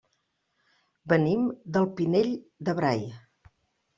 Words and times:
Venim 1.11 1.43
del 1.77 1.85
Pinell 1.99 2.33
de 2.69 2.75
Brai. 2.79 3.05